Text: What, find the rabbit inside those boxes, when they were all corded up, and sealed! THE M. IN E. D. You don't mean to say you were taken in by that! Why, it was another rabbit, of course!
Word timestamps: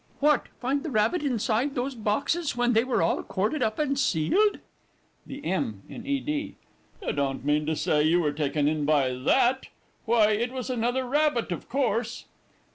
What, 0.19 0.47
find 0.59 0.81
the 0.81 0.89
rabbit 0.89 1.21
inside 1.21 1.75
those 1.75 1.93
boxes, 1.93 2.57
when 2.57 2.73
they 2.73 2.83
were 2.83 3.03
all 3.03 3.21
corded 3.21 3.61
up, 3.61 3.77
and 3.77 3.99
sealed! 3.99 4.57
THE 5.27 5.45
M. 5.45 5.83
IN 5.89 6.07
E. 6.07 6.19
D. 6.19 6.55
You 7.05 7.13
don't 7.13 7.45
mean 7.45 7.67
to 7.67 7.75
say 7.75 8.01
you 8.01 8.19
were 8.19 8.33
taken 8.33 8.67
in 8.67 8.83
by 8.83 9.13
that! 9.13 9.67
Why, 10.05 10.31
it 10.31 10.51
was 10.51 10.71
another 10.71 11.05
rabbit, 11.05 11.51
of 11.51 11.69
course! 11.69 12.25